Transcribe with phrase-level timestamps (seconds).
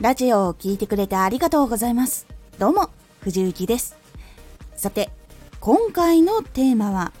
[0.00, 2.26] ラジオを聴いてくれてありがとうございます。
[2.58, 2.88] どうも、
[3.20, 3.98] 藤幸です。
[4.74, 5.10] さて、
[5.60, 7.12] 今回のテーマは、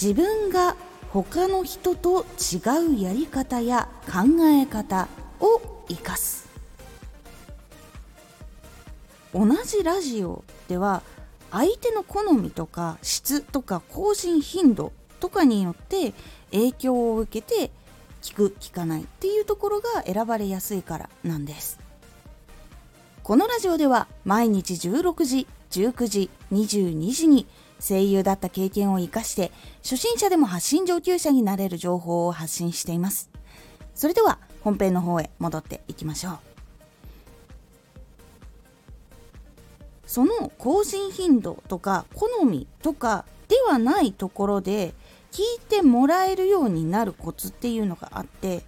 [0.00, 0.76] 自分が
[1.10, 5.08] 他の人と違うやり方や考え方
[5.40, 6.48] を生かす。
[9.34, 11.02] 同じラジオでは
[11.50, 16.14] 相手の好みとか質とか更新頻度とかによって
[16.52, 17.72] 影響を受けて
[18.24, 21.78] 聞く聞かないっていうところが選ばれやすいからなんです。
[23.22, 27.46] このラジオでは毎日16時19時22時に
[27.80, 33.28] 声優だった経験を生かして初心者でも発信上級者になれる情報を発信しています。
[33.94, 36.38] それでは本編の方へ戻っていきましょう。
[40.06, 44.94] その更新頻度とか好みとかではないところで
[45.34, 48.62] 聞いてもらえるようになるコツっていうのがあって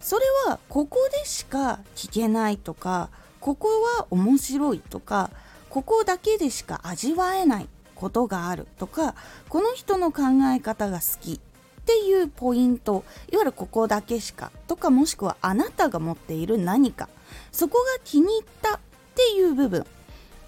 [0.00, 5.30] それはここでしか聞けないとかここは面白いとか
[5.68, 9.14] ここだけでしか味わえないことがあるとか
[9.50, 10.22] この人の考
[10.56, 11.40] え方が好きっ
[11.84, 17.10] ていうポイントいわゆるここだけしかとかもしくはあなたが持っている何か
[17.52, 18.80] そこが気に入ったっ
[19.14, 19.84] ていう部分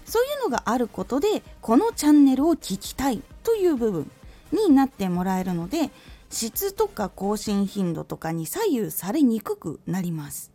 [0.05, 4.11] そういうのがあることでこのチャンネルを聞きたいという部分
[4.51, 5.91] になってもらえるので
[6.29, 10.51] 質とか更新頻度とかに左右されにくくなります。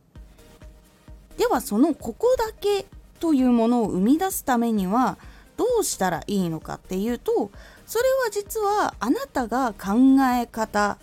[1.36, 2.86] ではそのここだけ
[3.20, 5.18] というものを生み出すためには
[5.56, 7.50] どうしたらいいのかっていうと
[7.86, 9.92] それは実はあなたが考
[10.34, 10.98] え方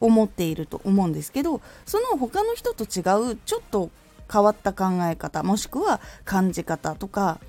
[0.00, 3.90] を持っていると思うんですけどその他の人と違うちょっと
[4.30, 7.40] 変わった考え方もしくは感じ方とか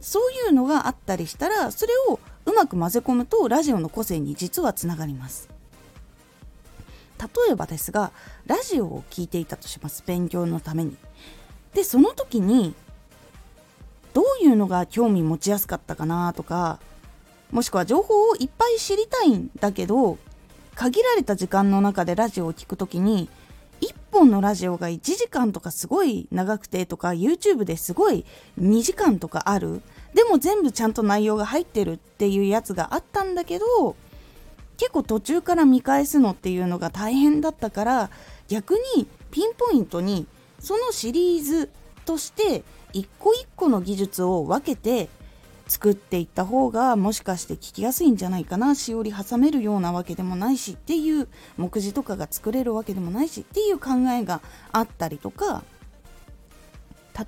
[0.00, 5.50] そういうのがあったりしたらそれをうまく混ぜ込むとラジオの個性に実はつながります。
[7.20, 8.10] 例えばですが
[8.46, 10.02] ラジオを聴いていたとします。
[10.06, 10.96] 勉強のために。
[11.74, 12.74] でその時に
[14.14, 16.80] どういうのが興味持ちやすかったかなとか
[17.52, 20.16] もしくは情報をいっぱい知りたいんだけど
[20.74, 23.28] 限られた時間の中でラジオを聴く時に
[23.82, 28.24] 1本のラジオが1時間とかすごい長くてとか YouTube ですごい
[28.58, 29.82] 2時間とかある。
[30.14, 33.96] でも全部ちゃんと内容が入ってるっていうやつがあったんだけど
[34.76, 38.10] 結構途中から見返すのっていうのが大変だったから
[38.48, 40.26] 逆にピンポイントに
[40.60, 41.70] そのシリーズ
[42.04, 45.08] として一個一個の技術を分けて
[45.66, 54.40] 作っていった方がもしかして聞きやすいんじゃないかなしおり挟めるようなわけでもないしっていう目次とかが作れるわけでもないしっていう考えが
[54.72, 55.62] あったりとか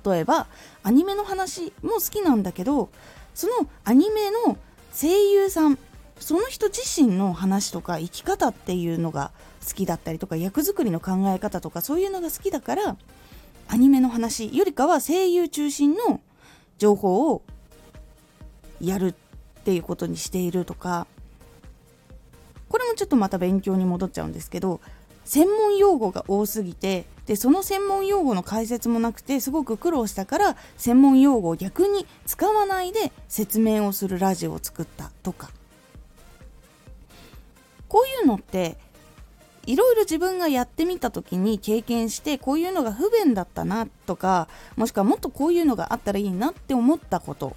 [0.05, 0.47] 例えば
[0.83, 2.89] アニメの話も好きなんだけど
[3.33, 3.53] その
[3.83, 4.57] アニメの
[4.93, 5.77] 声優さん
[6.19, 9.31] その人自身の話とか生き方っていうのが
[9.67, 12.95] 好きだったりとか役作りの考え方とかそういうのが好きだから
[13.67, 16.21] アニメの話よりかは声優中心の
[16.77, 17.41] 情報を
[18.79, 19.13] やるっ
[19.63, 21.07] ていうことにしているとか
[22.69, 24.79] これもちょっとまた勉強に戻っちゃうんですけど
[25.25, 35.49] 専門用語が多すぎてでその専門用語の解説もなくてすごく苦労したから専門用語を逆に使わないで説明をするラジオを作ったとか。
[37.87, 38.77] こういうのって
[39.65, 47.55] いろいろ自分がやってみた時に経験してこういうのが不便だったなとかもしくはもっとこういうのがあったらいいなって思ったこと。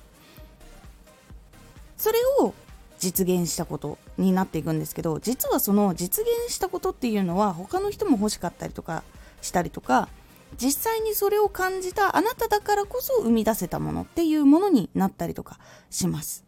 [1.96, 2.52] それを
[2.99, 9.03] 実現したことになっていくんですけど実はその実現したことっていうのは他の人も欲しかったりとか
[9.43, 10.09] したりとか
[10.56, 15.59] 実際にそれを感じたあなただからこそ生み出せたものっていうものになったりとか
[15.91, 16.44] します。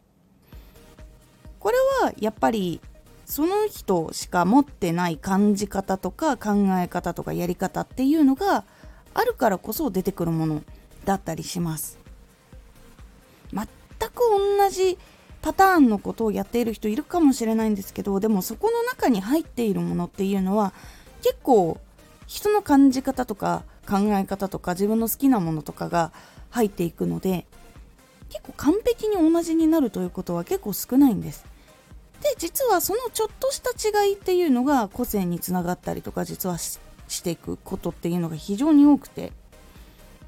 [1.58, 2.80] これはやっぱり
[3.24, 8.64] その人しか持ってない感じ方とか考え方とかやり方っていうのが
[9.14, 10.62] あるからこそ出てくるもの
[11.04, 11.98] だったりします。
[13.52, 14.20] 全く
[14.58, 14.98] 同じ
[15.46, 20.72] パターンのことをやっている人いるかもしれないんですけどでもそこの中に入っているものっていうのは
[21.22, 21.78] 結構
[22.26, 26.10] 人の感じ方とか考え方とか自分の好きなものとかが
[26.50, 27.46] 入っていくので
[28.28, 31.44] 結構完璧に同じになるということは結構少ないんです。
[32.22, 36.80] で実はそのちょっとした違いっていうのが個性につながったりとか実はし
[37.22, 39.30] ていくことっていうのが非常に多くて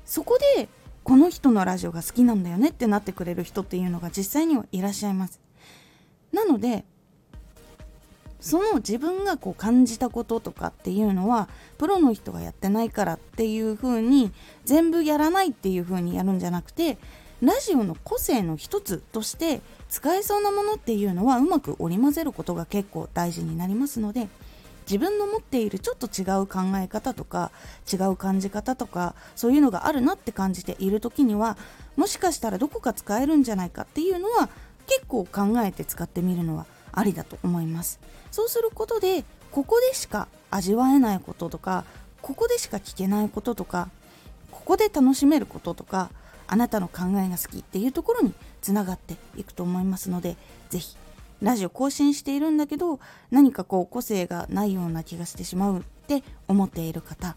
[0.06, 0.68] そこで
[1.08, 5.40] この人のラジオが好きなんだよねってなってくれる人っていうのが実際にはいらっしゃいます。
[6.34, 6.84] なので
[8.40, 14.32] その自分がこう感じたこととかっていうのはプロの人がやってないからっていう風に
[14.66, 16.98] 全部やらないっていう風にやるんじゃなくて
[17.40, 24.28] ラジオの個性の一つとして使えそうなものっていうのはうまく織り交ぜることが結構大事になりますので
[24.88, 27.52] 自分の持っているちょっと違う考え方とか
[27.92, 31.58] 違う感じ方とかそういうのがあるなって感じている時には
[31.96, 34.48] もしかしたらどこか使えるんじゃないかっていうのは
[34.86, 38.00] 結構考えて使ってみるのはありだと思います。
[38.30, 41.84] そうすることでここでしか味わえないこととか
[42.22, 43.90] ここでしか聞けないこととか
[44.50, 46.10] ここで楽しめることとか
[46.46, 48.32] あなたの考えが好きっていうところに
[48.62, 50.36] つながっていくと思いますので
[50.70, 50.96] 是非
[51.42, 53.00] ラジオ更新しているんだけど
[53.30, 57.36] 何かこう個性がないような気がしてしまうって思っている方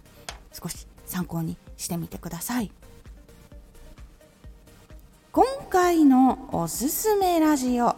[0.52, 2.72] 少し参考にしてみてください。
[5.34, 7.96] 今回のおすすめラジオ。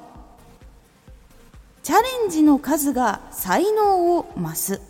[1.81, 4.81] チャレンジの数が才能を増す。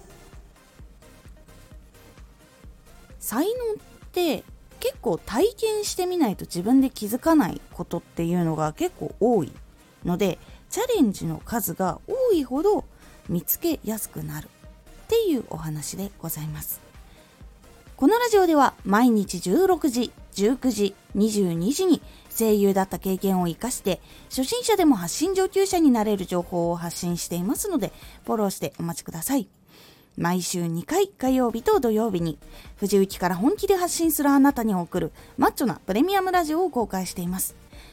[3.19, 3.77] 才能っ
[4.11, 4.43] て
[4.81, 9.53] 結構体験してみないと自分で気づかないことっていうのが結構多い
[10.03, 10.37] ので
[10.73, 12.83] チャレンジの数が多いほど
[13.29, 16.81] 見つけやすくなるっていうお話でございます。
[17.95, 22.01] このラジオでは毎日16時19時22時に
[22.35, 27.93] 声優だった経験を生かして初心者でも発信上級者になれる情報を発信していますので
[28.25, 29.47] フォローしてお待ちください。
[30.17, 32.39] 毎週2回火曜日と土曜日に
[32.77, 37.62] 藤雪から本気で発信するあなたに送るマッチョなプレミアムラジオを公開しています。